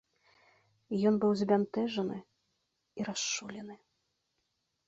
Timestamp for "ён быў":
1.09-1.31